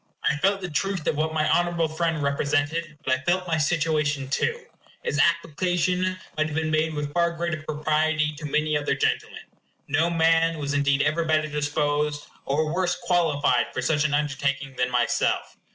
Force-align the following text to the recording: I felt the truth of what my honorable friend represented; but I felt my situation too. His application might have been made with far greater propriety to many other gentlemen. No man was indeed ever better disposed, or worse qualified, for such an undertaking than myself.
I 0.27 0.35
felt 0.37 0.61
the 0.61 0.67
truth 0.71 1.05
of 1.05 1.15
what 1.15 1.31
my 1.31 1.47
honorable 1.47 1.87
friend 1.87 2.23
represented; 2.23 2.97
but 3.05 3.13
I 3.13 3.21
felt 3.21 3.47
my 3.47 3.59
situation 3.59 4.31
too. 4.31 4.65
His 5.03 5.19
application 5.19 6.17
might 6.35 6.47
have 6.47 6.55
been 6.55 6.71
made 6.71 6.95
with 6.95 7.13
far 7.13 7.33
greater 7.33 7.61
propriety 7.61 8.33
to 8.37 8.45
many 8.47 8.75
other 8.75 8.95
gentlemen. 8.95 9.43
No 9.87 10.09
man 10.09 10.57
was 10.57 10.73
indeed 10.73 11.03
ever 11.03 11.23
better 11.23 11.47
disposed, 11.49 12.25
or 12.45 12.73
worse 12.73 12.95
qualified, 12.99 13.67
for 13.75 13.83
such 13.83 14.03
an 14.03 14.15
undertaking 14.15 14.75
than 14.75 14.89
myself. 14.89 15.55